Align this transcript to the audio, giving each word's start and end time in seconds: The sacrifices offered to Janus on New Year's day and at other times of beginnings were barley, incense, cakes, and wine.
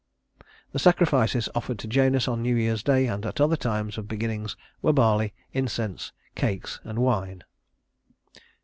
The 0.71 0.79
sacrifices 0.79 1.47
offered 1.53 1.77
to 1.77 1.87
Janus 1.87 2.27
on 2.27 2.41
New 2.41 2.55
Year's 2.55 2.81
day 2.81 3.05
and 3.05 3.23
at 3.23 3.39
other 3.39 3.55
times 3.55 3.99
of 3.99 4.07
beginnings 4.07 4.57
were 4.81 4.93
barley, 4.93 5.35
incense, 5.53 6.11
cakes, 6.33 6.79
and 6.83 6.97
wine. 6.97 7.43